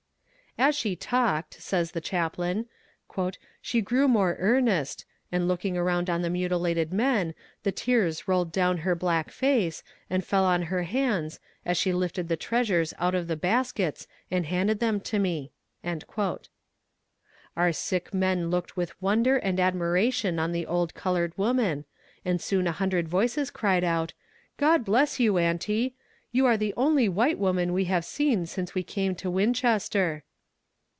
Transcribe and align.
"As 0.57 0.75
she 0.75 0.97
talked," 0.97 1.53
says 1.61 1.91
the 1.93 2.01
chaplain, 2.01 2.65
"she 3.61 3.79
grew 3.79 4.09
more 4.09 4.35
earnest, 4.37 5.05
and 5.31 5.47
looking 5.47 5.77
around 5.77 6.09
on 6.09 6.21
the 6.23 6.29
mutilated 6.29 6.91
men 6.91 7.33
the 7.63 7.71
tears 7.71 8.27
rolled 8.27 8.51
down 8.51 8.79
her 8.79 8.93
black 8.93 9.31
face, 9.31 9.81
and 10.09 10.25
fell 10.25 10.43
on 10.43 10.63
her 10.63 10.83
hands, 10.83 11.39
as 11.65 11.77
she 11.77 11.93
lifted 11.93 12.27
the 12.27 12.35
treasures 12.35 12.93
out 12.99 13.15
of 13.15 13.27
the 13.29 13.37
baskets 13.37 14.07
and 14.29 14.45
handed 14.45 14.79
them 14.81 14.99
to 14.99 15.19
me." 15.19 15.53
Our 17.55 17.71
sick 17.71 18.13
men 18.13 18.49
looked 18.49 18.75
with 18.75 19.01
wonder 19.01 19.37
and 19.37 19.57
admiration 19.57 20.37
on 20.37 20.51
the 20.51 20.65
old 20.67 20.93
colored 20.93 21.35
woman, 21.37 21.85
and 22.25 22.41
soon 22.41 22.67
a 22.67 22.73
hundred 22.73 23.07
voices 23.07 23.49
cried 23.51 23.85
out 23.85 24.11
"God 24.57 24.83
bless 24.83 25.17
you, 25.17 25.37
aunty! 25.37 25.95
You 26.33 26.45
are 26.45 26.57
the 26.57 26.73
only 26.75 27.07
white 27.07 27.39
woman 27.39 27.71
we 27.71 27.85
have 27.85 28.03
seen 28.03 28.45
since 28.47 28.75
we 28.75 28.83
came 28.83 29.15
to 29.15 29.31
Winchester." 29.31 30.23